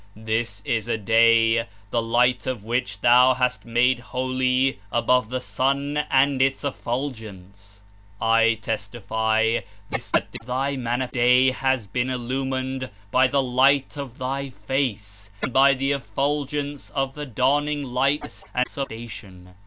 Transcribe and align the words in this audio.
This 0.15 0.63
is 0.65 0.87
a 0.87 0.97
day, 0.97 1.67
the 1.91 2.01
Light 2.01 2.47
of 2.47 2.63
which 2.63 3.01
Thou 3.01 3.35
hast 3.35 3.65
made 3.65 3.99
holy 3.99 4.79
above 4.91 5.29
the 5.29 5.39
sun 5.39 5.97
and 6.09 6.41
its 6.41 6.63
effulgence. 6.63 7.81
I 8.19 8.57
testify 8.63 9.59
that 9.91 10.27
this 10.31 11.09
day 11.13 11.51
has 11.51 11.85
been 11.85 12.09
illumined 12.09 12.89
by 13.11 13.27
the 13.27 13.43
Light 13.43 13.95
of 13.95 14.17
Thy 14.17 14.49
Face 14.49 15.29
and 15.43 15.53
by 15.53 15.75
the 15.75 15.91
Effulgence 15.91 16.89
of 16.95 17.13
the 17.13 17.27
dawning 17.27 17.83
lights 17.83 18.39
of 18.41 18.49
Thy 18.55 18.63
Manifestation. 18.63 19.53